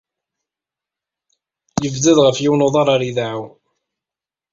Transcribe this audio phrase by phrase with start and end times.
[1.81, 3.45] Yebded ɣef yiwen uḍar ar ideɛɛu.